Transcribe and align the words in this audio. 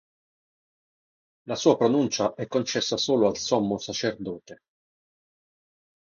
La 1.45 1.53
sua 1.53 1.77
pronuncia 1.77 2.33
è 2.33 2.47
concessa 2.47 2.97
solo 2.97 3.27
al 3.27 3.37
Sommo 3.37 3.77
sacerdote. 3.77 4.61